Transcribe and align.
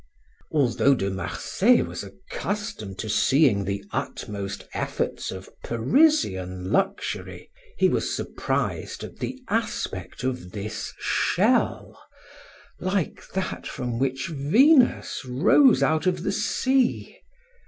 Although 0.49 0.95
De 0.95 1.11
Marsay 1.11 1.83
was 1.83 2.03
accustomed 2.03 2.97
to 2.97 3.07
seeing 3.07 3.65
the 3.65 3.85
utmost 3.91 4.67
efforts 4.73 5.29
of 5.29 5.47
Parisian 5.63 6.71
luxury, 6.71 7.51
he 7.77 7.87
was 7.87 8.15
surprised 8.15 9.03
at 9.03 9.17
the 9.19 9.39
aspect 9.47 10.23
of 10.23 10.53
this 10.53 10.91
shell, 10.97 12.01
like 12.79 13.29
that 13.35 13.67
from 13.67 13.99
which 13.99 14.25
Venus 14.29 15.23
rose 15.23 15.83
out 15.83 16.07
of 16.07 16.23
the 16.23 16.31
sea. 16.31 17.19